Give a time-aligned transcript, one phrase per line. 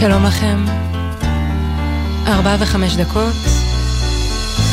[0.00, 0.64] שלום לכם.
[2.26, 3.34] ארבע וחמש דקות,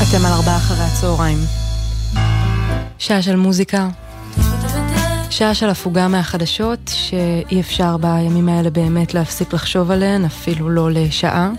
[0.01, 1.37] אתם על ארבעה אחרי הצהריים.
[2.97, 3.87] שעה של מוזיקה,
[5.29, 11.49] שעה של הפוגה מהחדשות, שאי אפשר בימים האלה באמת להפסיק לחשוב עליהן, אפילו לא לשעה.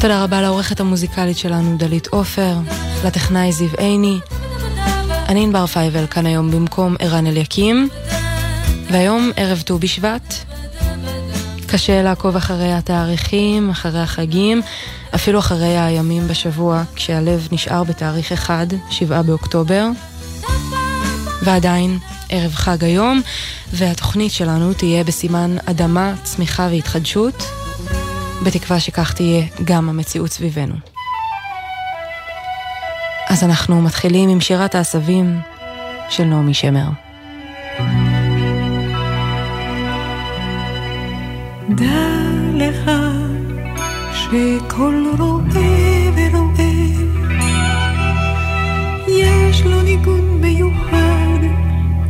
[0.00, 2.56] תודה רבה לעורכת המוזיקלית שלנו, דלית עופר,
[3.04, 4.18] לטכנאי זיו עיני.
[5.28, 7.88] אני ענבר פייבל, כאן היום במקום ערן אליקים.
[8.90, 10.34] והיום ערב ט"ו בשבט,
[11.72, 14.62] קשה לעקוב אחרי התאריכים, אחרי החגים,
[15.14, 19.88] אפילו אחרי הימים בשבוע, כשהלב נשאר בתאריך אחד, שבעה באוקטובר.
[21.42, 21.98] ועדיין,
[22.28, 23.22] ערב חג היום,
[23.72, 27.44] והתוכנית שלנו תהיה בסימן אדמה, צמיחה והתחדשות,
[28.44, 30.74] בתקווה שכך תהיה גם המציאות סביבנו.
[33.28, 35.40] אז אנחנו מתחילים עם שירת העשבים
[36.08, 36.88] של נעמי שמר.
[41.74, 42.08] דע
[42.54, 42.90] לך
[44.12, 46.72] שכל רואה ורואה
[49.08, 51.38] יש לו ניגון מיוחד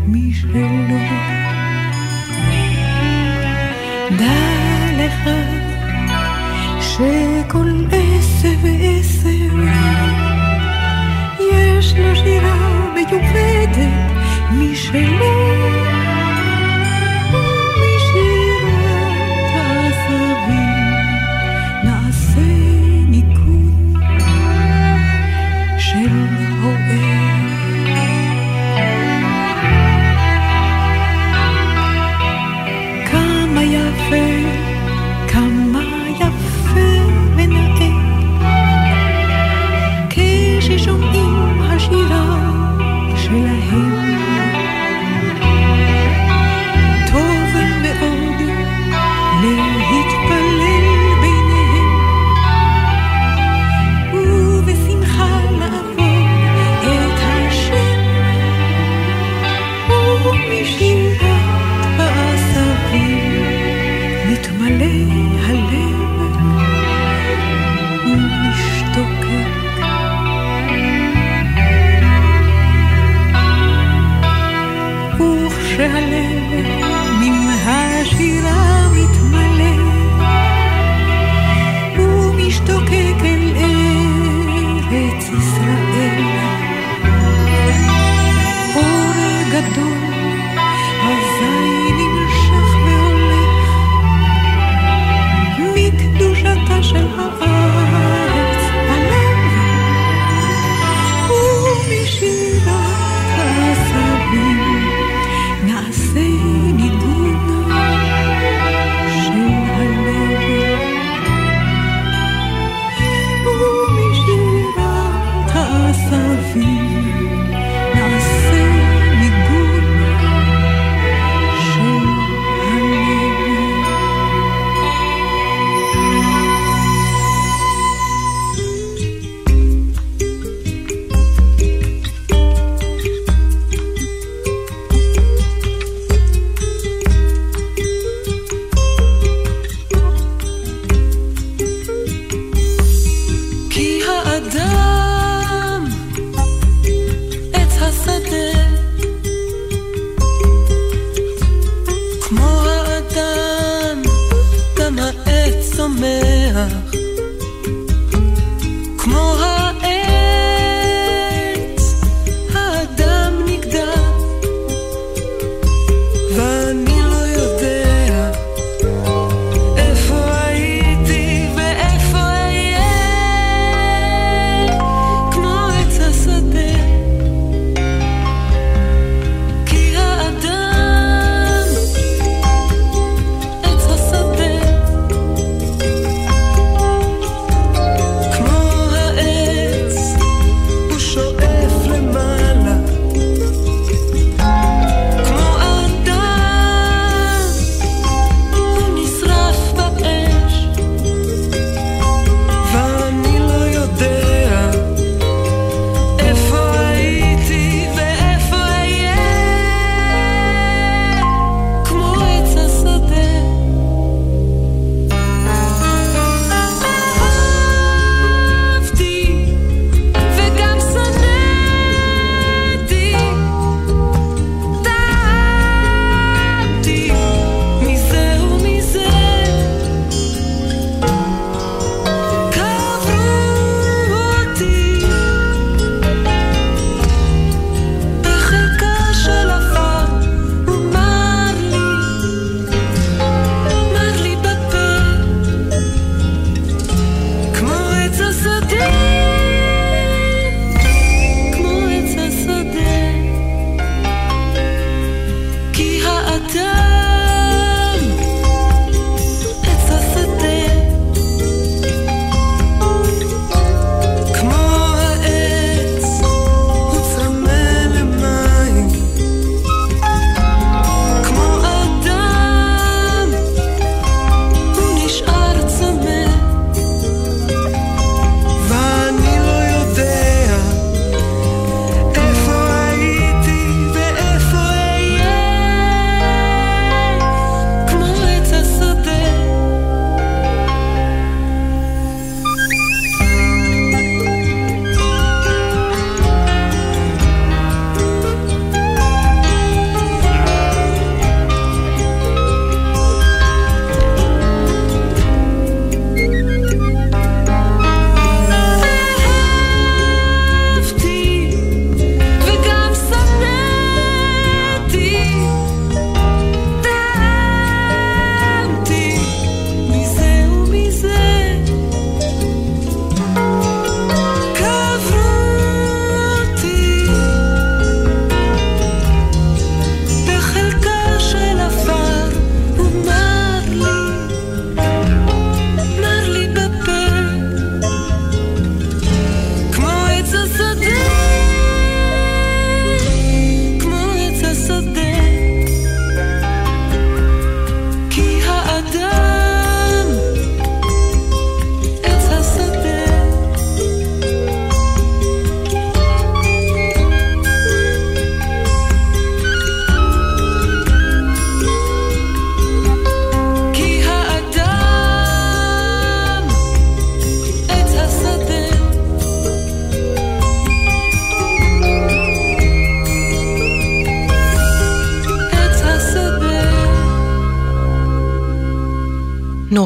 [0.09, 0.69] משלו.
[4.19, 4.63] דע
[4.99, 5.31] לך
[6.81, 9.57] שכל עשב ועשב
[11.53, 13.79] יש לו שירה מיוחדת
[14.53, 15.32] משלו.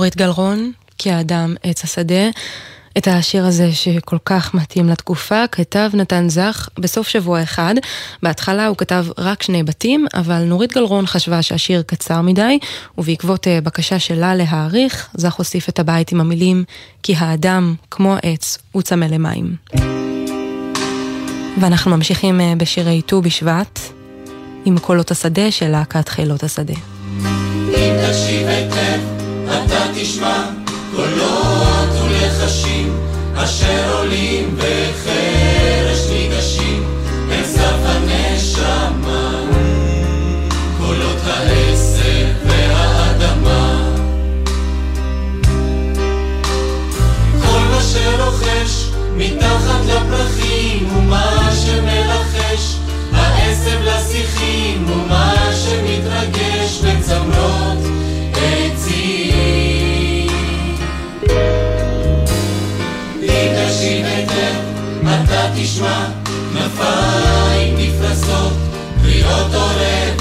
[0.06, 2.30] נורית גלרון, כי האדם עץ השדה.
[2.98, 7.74] את השיר הזה שכל כך מתאים לתקופה, כתב נתן זך בסוף שבוע אחד.
[8.22, 12.58] בהתחלה הוא כתב רק שני בתים, אבל נורית גלרון חשבה שהשיר קצר מדי,
[12.98, 16.64] ובעקבות אה, בקשה שלה להאריך, זך הוסיף את הבית עם המילים
[17.02, 19.56] כי האדם, כמו העץ, הוא צמא למים.
[21.60, 23.80] ואנחנו ממשיכים אה, בשירי ט"ו בשבט,
[24.64, 26.74] עם קולות השדה של להקת חילות השדה.
[27.68, 30.42] אם תקשיב היטב, אתה תשמע
[30.96, 32.92] קולות ולחשים
[33.36, 36.84] אשר עולים בחרש ניגשים
[37.30, 39.40] אל סף הנשמה.
[40.78, 43.92] קולות העשב והאדמה.
[47.42, 50.45] כל מה שרוחש מתחת לפרחים
[65.62, 66.06] תשמע
[66.52, 68.52] כנפיים נפרסות,
[69.02, 70.14] קריאות עורב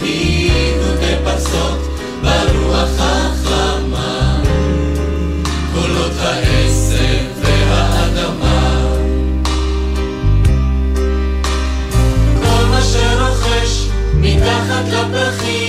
[0.00, 1.78] והידודי פרסות,
[2.22, 4.40] ברוח החמה,
[5.74, 8.86] קולות העשב והאדמה.
[12.42, 15.65] כל מה שרוחש מתחת לפרחים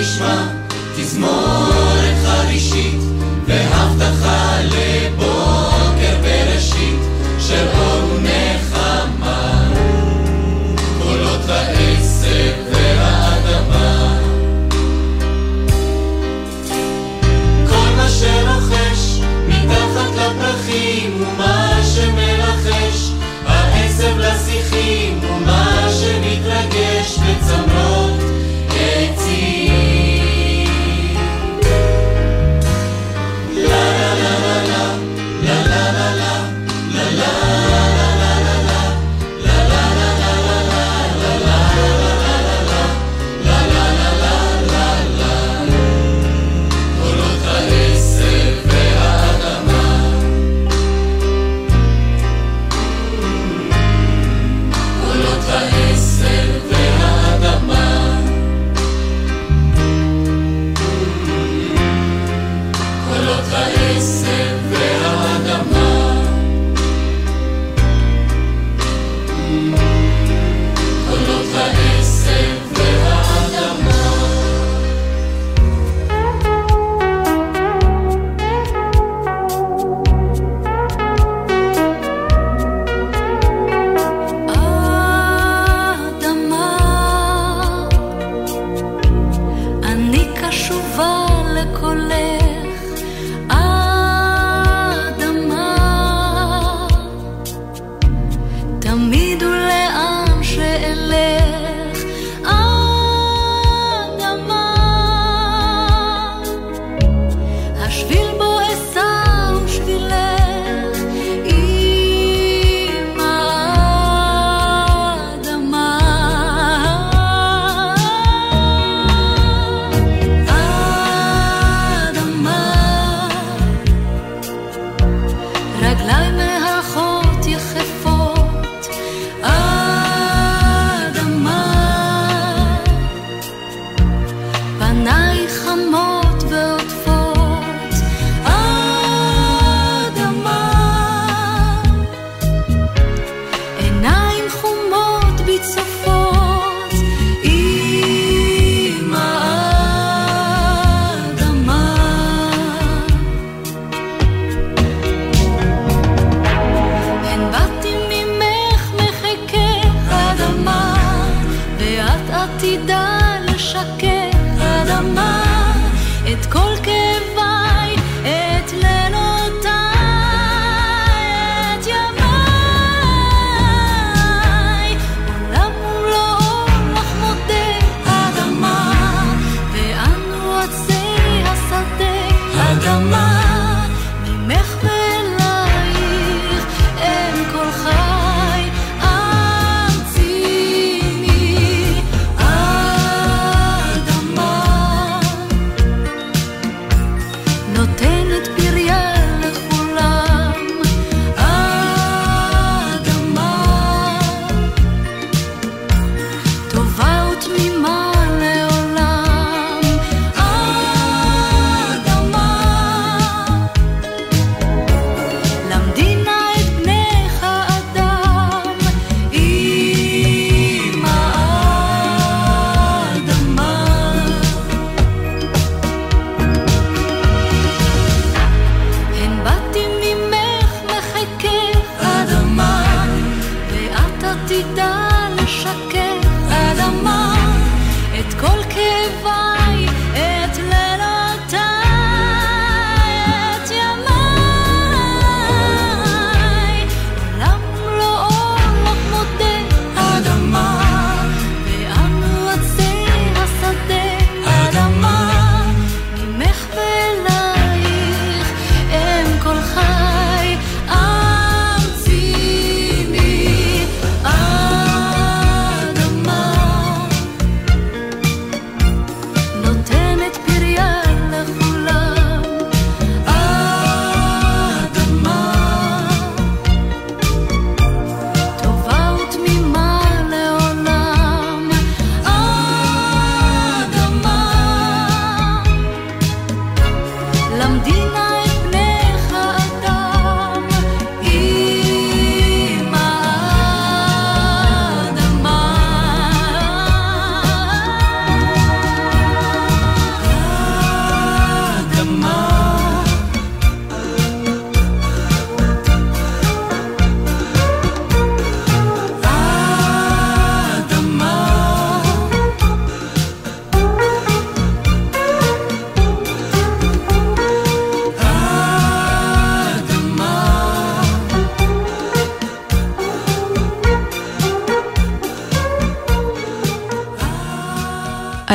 [0.00, 0.46] תשמע
[0.96, 2.89] תזמורת חרישית
[36.00, 36.59] la la.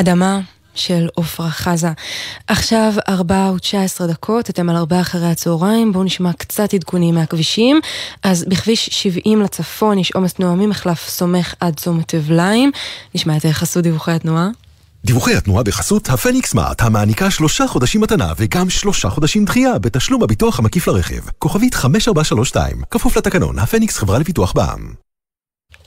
[0.05, 0.39] אדמה
[0.75, 1.91] של עופרה חזה.
[2.47, 7.79] עכשיו ארבע ותשע עשרה דקות, אתם על ארבע אחרי הצהריים, בואו נשמע קצת עדכונים מהכבישים.
[8.23, 12.71] אז בכביש 70 לצפון יש עומס תנועה ממחלף סומך עד צומת אבליים.
[13.15, 14.49] נשמע את חסות דיווחי התנועה.
[15.05, 20.59] דיווחי התנועה בחסות הפניקס מארט, המעניקה שלושה חודשים מתנה וגם שלושה חודשים דחייה בתשלום הביטוח
[20.59, 21.29] המקיף לרכב.
[21.39, 25.04] כוכבית 5432, כפוף לתקנון, הפניקס חברה לפיתוח בע"מ.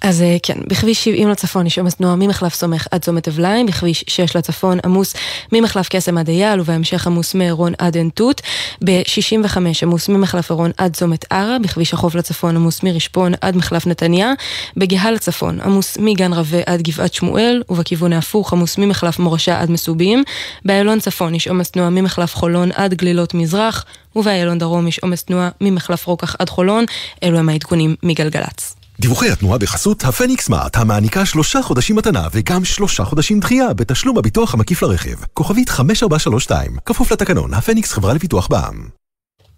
[0.03, 4.05] אז אה, כן, בכביש 70 לצפון יש עומס תנועה ממחלף סומך עד צומת אבליים, בכביש
[4.09, 5.15] 6 לצפון עמוס
[5.53, 8.43] ממחלף קסם עד אייל, ובהמשך עמוס מעירון עד עין תות,
[8.85, 14.33] ב-65 עמוס ממחלף עירון עד צומת ערה, בכביש החוף לצפון עמוס מרשפון עד מחלף נתניה,
[14.77, 20.23] בגהה לצפון עמוס מגן רווה עד גבעת שמואל, ובכיוון ההפוך עמוס ממחלף מורשה עד מסובים,
[20.65, 23.85] באיילון צפון יש עומס תנועה ממחלף חולון עד גלילות מזרח,
[24.17, 26.85] ובאיילון דרום יש עומס תנועה ממחלף רוקח עד חולון,
[27.23, 28.78] אלו הם העדכונים מגלגלצ.
[29.01, 34.55] דיווחי התנועה בחסות הפניקס מארט, המעניקה שלושה חודשים מתנה וגם שלושה חודשים דחייה בתשלום הביטוח
[34.55, 35.25] המקיף לרכב.
[35.35, 38.89] כוכבית 5432, כפוף לתקנון, הפניקס חברה לפיתוח בע"מ.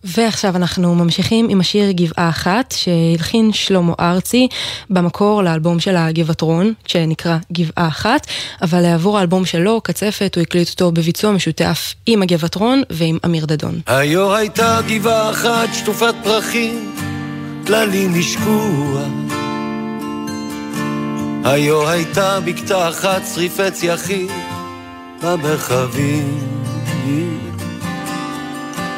[0.05, 4.49] ועכשיו אנחנו ממשיכים עם השיר גבעה אחת שהלחין שלמה ארצי
[4.91, 8.27] במקור לאלבום של הגבעתרון שנקרא גבעה אחת
[8.63, 13.81] אבל עבור האלבום שלו, קצפת, הוא הקליט אותו בביצוע משותף עם הגבעתרון ועם אמיר דדון.
[13.87, 17.10] היו הייתה גבעה אחת שטופת פרחים
[17.65, 19.03] טללים השקוע.
[21.45, 24.31] היו הייתה בקתה אחת שריפץ יחיד
[25.23, 26.39] במרחבים.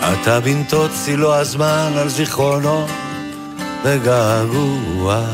[0.01, 2.87] אתה בנתות צילו הזמן על זיכרונו
[3.85, 5.25] וגעגוע.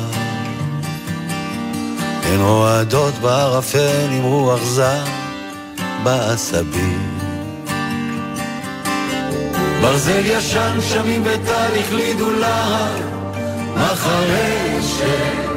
[2.22, 5.04] הן רועדות בערפל עם רוח זר
[6.02, 7.18] בעשבים.
[9.80, 13.17] ברזל ישן שמים וטל החלידו להר
[13.76, 15.48] מחרשת.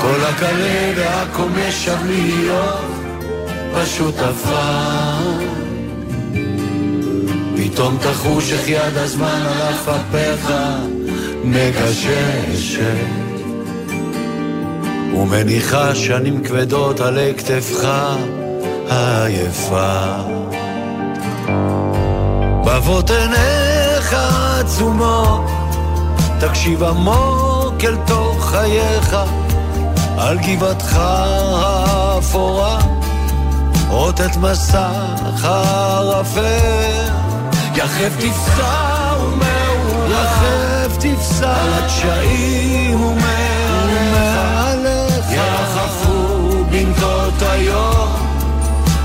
[0.00, 0.68] כל הקלה
[1.70, 2.98] שב להיות
[3.74, 5.58] פשוט עפר.
[7.56, 10.52] פתאום תחוש איך יד הזמן על אף אפיך
[11.44, 12.82] מגששת
[15.14, 17.88] ומניחה שנים כבדות עלי כתפך
[18.88, 20.06] העייפה.
[22.64, 24.16] בבות עיניך
[24.60, 25.57] עצומות
[26.40, 29.16] תקשיב עמוק אל תוך חייך,
[30.18, 32.78] על גבעתך האפורה,
[33.88, 37.10] רוטט מסך הערפל,
[37.74, 44.12] יחף תפסע ומעורר, יחף תפסע על הדשאים ומעליך,
[45.30, 48.08] ירחפו בנקות היום,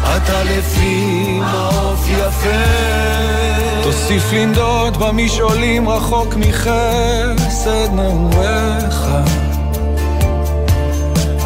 [0.01, 3.52] אתה לפי מעוף יפה.
[3.93, 9.07] תוסיף לנדוד במשעולים רחוק מחסד נעוריך.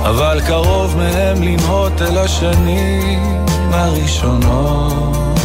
[0.01, 5.39] אבל קרוב מהם לנהות אל השנים הראשונות.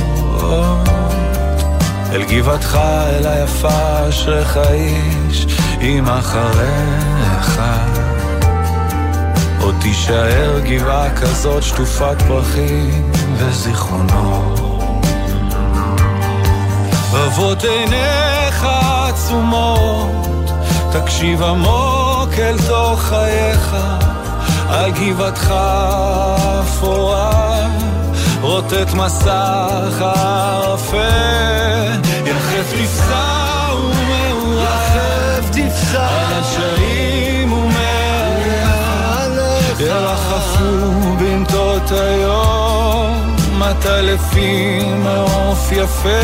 [2.13, 5.47] אל גבעתך, אל היפה, אשריך איש,
[5.81, 7.63] אם אחריך.
[9.61, 14.72] עוד תישאר גבעה כזאת שטופת פרחים וזיכרונות
[17.15, 18.67] אבות עיניך
[19.09, 20.51] עצומות,
[20.93, 23.77] תקשיב עמוק אל תוך חייך,
[24.69, 25.55] על גבעתך
[26.61, 27.67] אפורה,
[28.41, 30.99] רוטט מסך הערפל,
[32.27, 39.01] יחף תפסע ומעורר, יחף תפסע על השעים ומעליך,
[39.81, 42.72] ירחפו בנטות היום.
[43.71, 46.23] אתה לפי מעוף יפה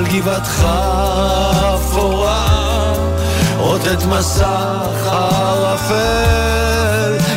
[0.00, 0.66] על גבעתך
[1.74, 2.92] אפורה,
[3.56, 5.96] רוטט מסך ערפל,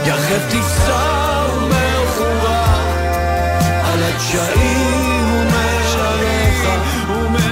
[0.05, 2.75] יחף תפסע ומאחורה,
[3.85, 6.67] על הדשאים ומעליך,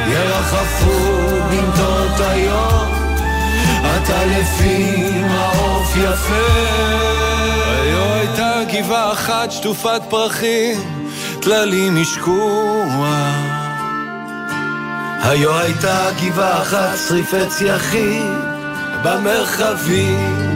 [0.07, 0.99] ירחפו
[1.49, 2.91] בנטות היום,
[3.81, 6.49] אתה לפי מעוף יפה.
[7.81, 11.07] היו הייתה גבעה אחת שטופת פרחים,
[11.41, 13.50] טללים השקוע.
[15.23, 18.39] היו הייתה גבעה אחת שריפי צייחים
[19.03, 20.50] במרחבים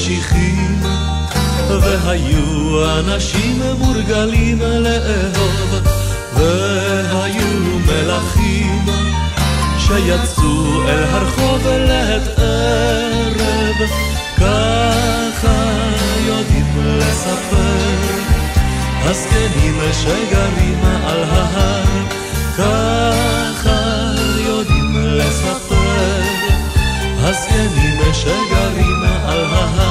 [0.00, 0.80] היו משיחים,
[1.68, 5.74] והיו אנשים מורגלים לאהוב,
[6.34, 8.86] והיו מלכים
[9.78, 13.88] שיצאו אל הרחוב לעת ערב,
[14.36, 15.70] ככה
[16.26, 18.10] יודעים לספר
[19.04, 21.84] הזקנים שגרים על ההר,
[22.58, 23.80] ככה
[24.46, 25.80] יודעים לספר
[27.22, 29.89] הזקנים שגרים על ההר,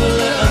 [0.00, 0.49] forever.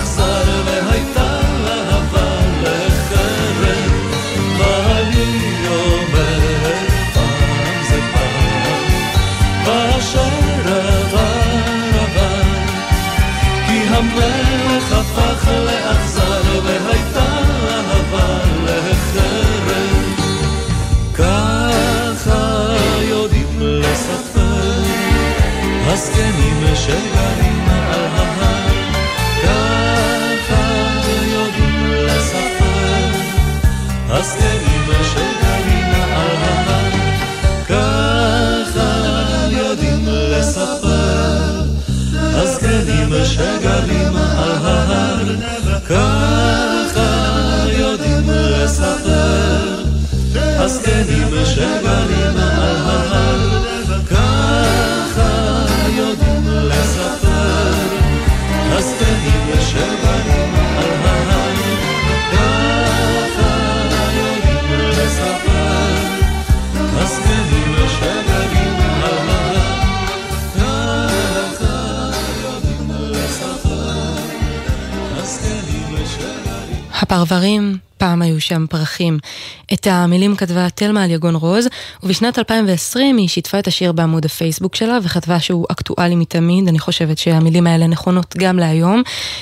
[79.79, 81.67] את המילים כתבה תלמה על יגון רוז,
[82.03, 87.17] ובשנת 2020 היא שיתפה את השיר בעמוד הפייסבוק שלה וכתבה שהוא אקטואלי מתמיד, אני חושבת
[87.17, 89.01] שהמילים האלה נכונות גם להיום.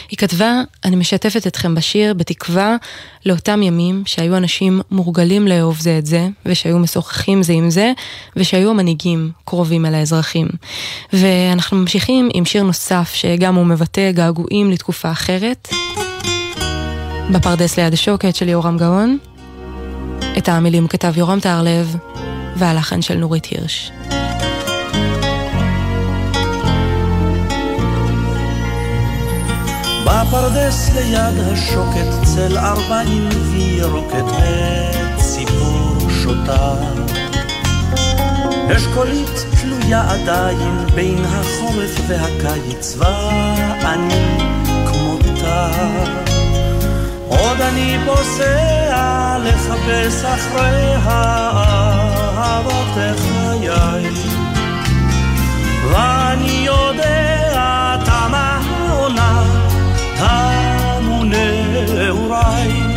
[0.09, 2.75] היא כתבה, אני משתפת אתכם בשיר בתקווה
[3.25, 7.91] לאותם ימים שהיו אנשים מורגלים לאהוב זה את זה, ושהיו משוחחים זה עם זה,
[8.35, 10.47] ושהיו המנהיגים קרובים אל האזרחים.
[11.13, 15.67] ואנחנו ממשיכים עם שיר נוסף שגם הוא מבטא געגועים לתקופה אחרת.
[17.31, 19.17] בפרדס ליד השוקת של יורם גאון.
[20.37, 21.95] את המילים כתב יורם טהרלב,
[22.55, 23.91] והלחן של נורית הירש.
[30.05, 34.25] בפרדס ליד השוקת צל ארבעים וירוקת
[35.15, 36.73] וציפור שותה.
[38.77, 44.37] אשכולית תלויה עדיין בין החורף והקיץ ואני
[44.85, 46.26] כמותה.
[47.27, 50.95] עוד אני פוסע לחפש אחרי
[52.37, 54.09] אהבות חיי
[55.91, 59.43] ואני יודע תמה העונה
[60.17, 62.87] תמו נעוריי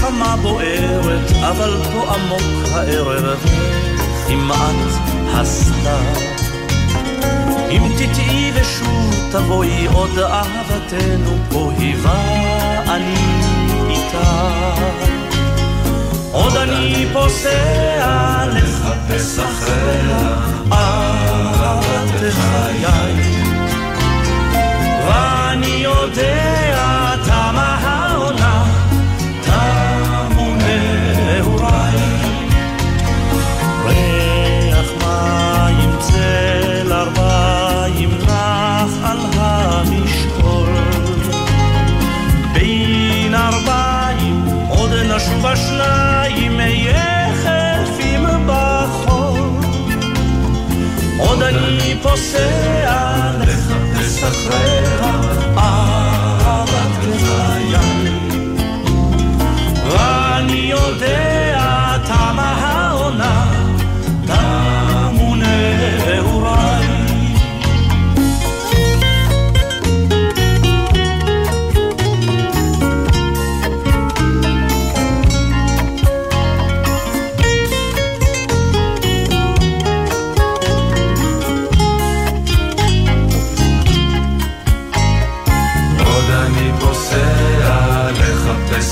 [0.00, 3.38] הנשמה בוערת, אבל פה עמוק הערב
[4.28, 4.76] כמעט
[5.34, 6.49] הסתר.
[7.70, 13.14] אם תטעי ושוב תבואי עוד אהבתנו, פה היווה אני
[13.88, 14.70] איתה.
[16.32, 20.36] עוד אני פוסע לחפש אחריה,
[20.72, 23.14] אהבת חיי.
[25.06, 26.99] ואני יודע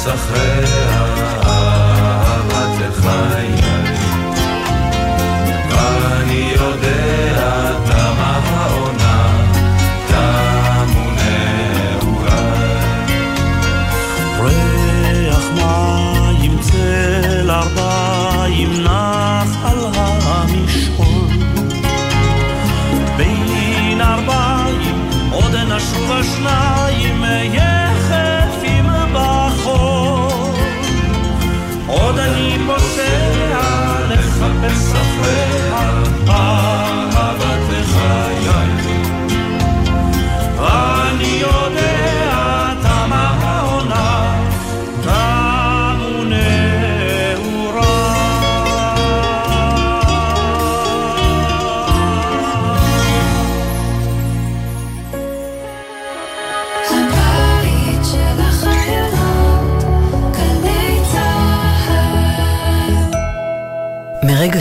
[0.09, 0.68] לחפש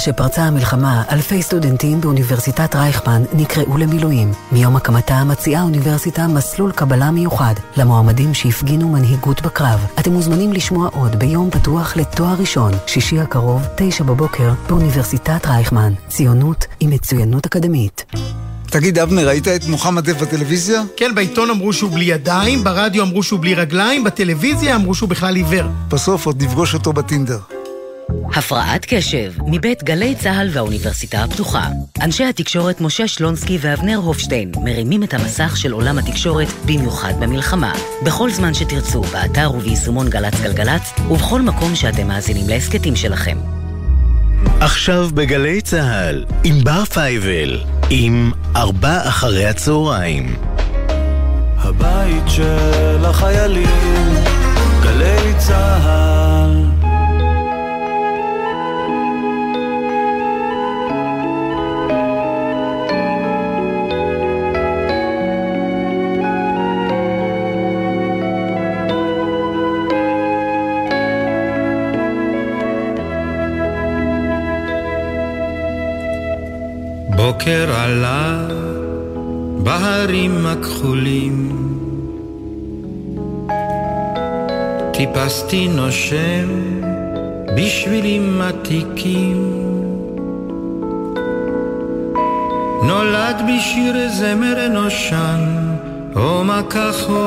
[0.07, 4.31] שפרצה המלחמה, אלפי סטודנטים באוניברסיטת רייכמן נקראו למילואים.
[4.51, 9.85] מיום הקמתה מציעה האוניברסיטה מסלול קבלה מיוחד למועמדים שהפגינו מנהיגות בקרב.
[9.99, 15.93] אתם מוזמנים לשמוע עוד ביום פתוח לתואר ראשון, שישי הקרוב, תשע בבוקר, באוניברסיטת רייכמן.
[16.07, 18.05] ציונות עם מצוינות אקדמית.
[18.71, 20.83] תגיד, אבנר, ראית את מוחמד דף בטלוויזיה?
[20.97, 25.35] כן, בעיתון אמרו שהוא בלי ידיים, ברדיו אמרו שהוא בלי רגליים, בטלוויזיה אמרו שהוא בכלל
[25.35, 25.67] עיוור.
[25.89, 27.56] בסוף עוד נפגוש אותו בטינדר.
[28.35, 31.67] הפרעת קשב, מבית גלי צה"ל והאוניברסיטה הפתוחה.
[32.01, 37.73] אנשי התקשורת משה שלונסקי ואבנר הופשטיין מרימים את המסך של עולם התקשורת, במיוחד במלחמה.
[38.05, 43.37] בכל זמן שתרצו, באתר וביישומון גל"צ גלגלצ, ובכל מקום שאתם מאזינים להסכתים שלכם.
[44.59, 50.35] עכשיו בגלי צה"ל, עם בר פייבל, עם ארבע אחרי הצהריים.
[51.57, 54.15] הבית של החיילים,
[54.83, 56.26] גלי צהל.
[77.37, 78.47] בוקר עלה
[79.63, 81.51] בהרים הכחולים.
[84.93, 86.47] טיפסתי נושם
[87.57, 89.51] בשבילים עתיקים.
[92.83, 95.39] נולד בשיר זמר אנושן
[96.13, 97.17] הום הכחול.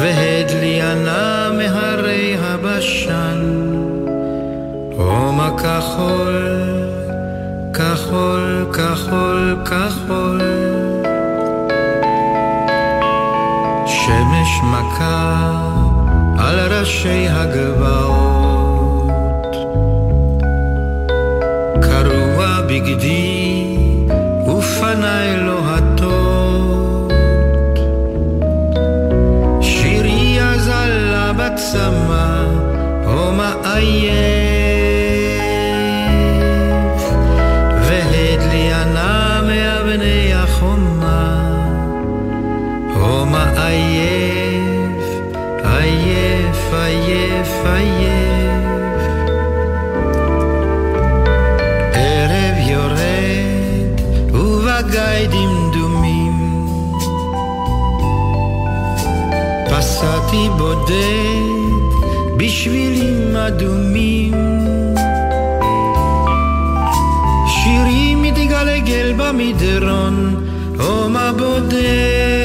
[0.00, 3.57] והדלי ענה מהרי הבשן
[4.98, 6.36] הום הכחול,
[7.74, 10.40] כחול, כחול, כחול.
[13.86, 15.50] שמש מכה
[16.38, 19.08] על ראשי הגבעות.
[21.82, 23.27] קרוע בגדי
[59.98, 61.74] נסעתי בודד
[62.36, 64.34] בשבילים אדומים.
[67.48, 70.46] שירי מתגלגל במדרון,
[70.78, 72.37] הומה בודד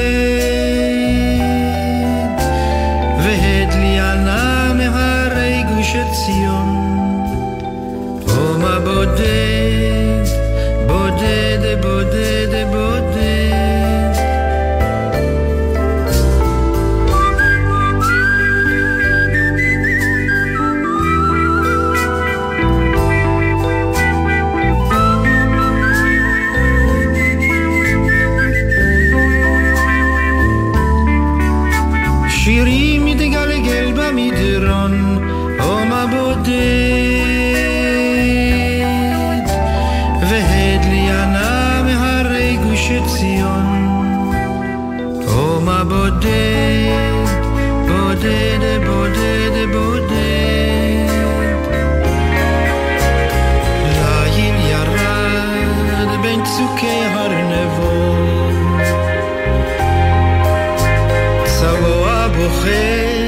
[62.44, 63.23] morrer.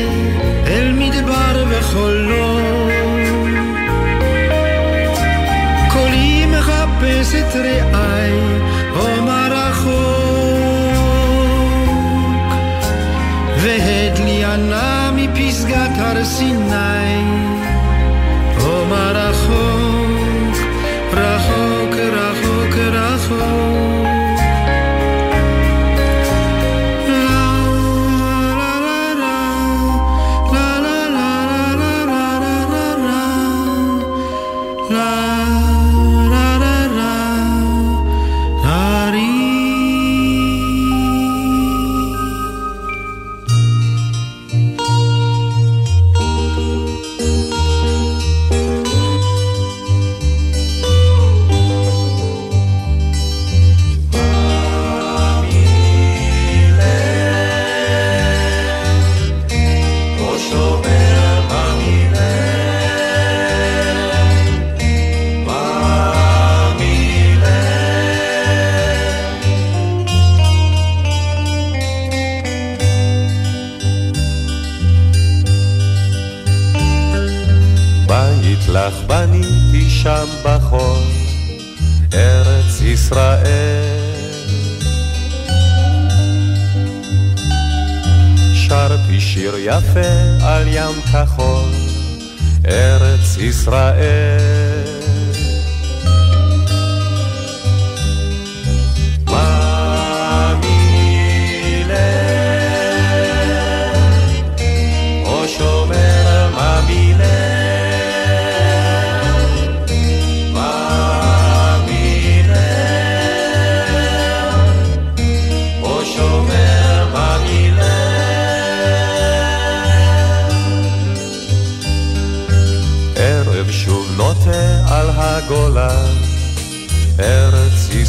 [78.87, 81.03] כך בניתי שם בחור,
[82.15, 83.83] ארץ ישראל.
[88.55, 91.71] שרתי שיר יפה על ים כחול,
[92.67, 94.66] ארץ ישראל.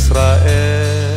[0.08, 1.15] ישראל.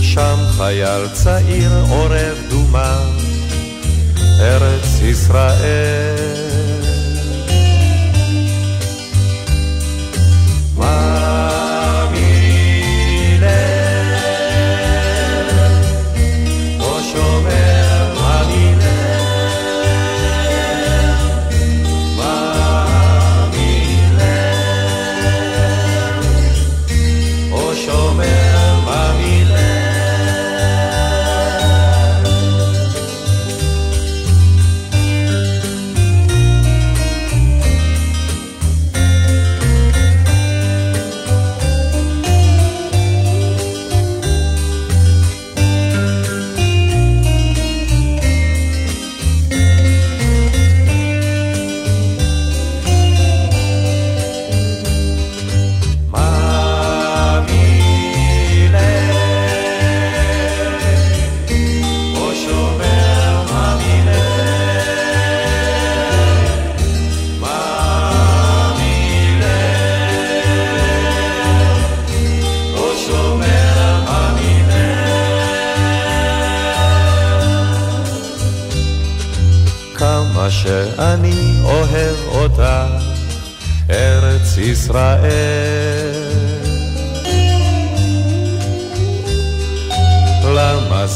[0.00, 2.98] שם חייל צעיר עורב דומה,
[4.40, 6.31] ארץ ישראל.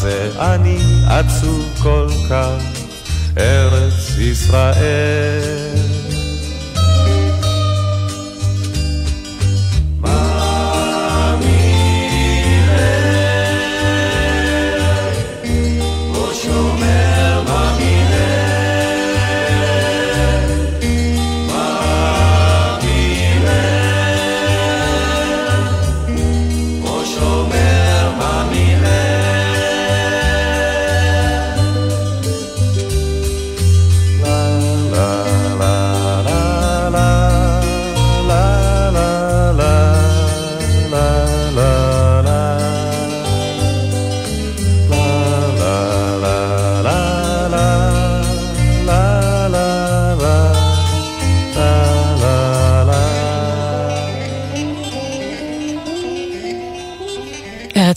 [0.01, 2.62] זה אני עצוב כל כך,
[3.38, 5.86] ארץ ישראל.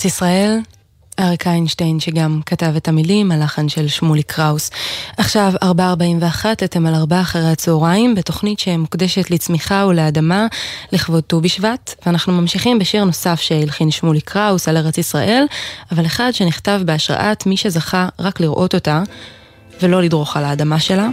[0.09, 0.59] ישראל,
[1.19, 4.71] אריק איינשטיין שגם כתב את המילים, הלחן של שמולי קראוס.
[5.17, 10.47] עכשיו 4.41, אתם על 4 אחרי הצהריים, בתוכנית שמוקדשת לצמיחה ולאדמה
[10.91, 15.45] לכבוד ט"ו בשבט, ואנחנו ממשיכים בשיר נוסף שהלחין שמולי קראוס על ארץ ישראל,
[15.91, 19.03] אבל אחד שנכתב בהשראת מי שזכה רק לראות אותה,
[19.81, 21.09] ולא לדרוך על האדמה שלה,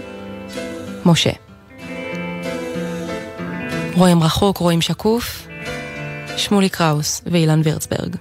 [1.06, 1.32] משה.
[3.94, 5.48] רואים רחוק, רואים שקוף,
[6.36, 8.16] שמולי קראוס ואילן וירצברג.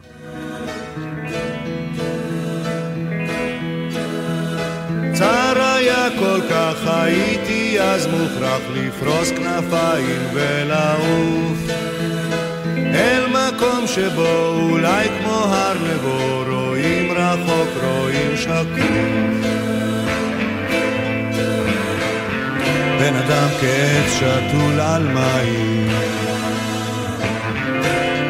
[6.20, 11.58] כל כך הייתי אז מוכרח לפרוס כנפיים ולעוף.
[12.78, 18.56] אל מקום שבו אולי כמו הר נבו רואים רחוק רואים שקוף
[23.00, 25.90] בן אדם כעץ שתול על מים.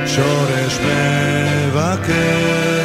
[0.06, 2.85] שורש מבקש